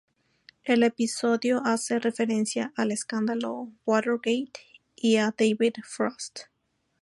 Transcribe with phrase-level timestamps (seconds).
[0.63, 4.51] El episodio hace referencia al escándalo Watergate
[4.95, 6.39] y a David Frost.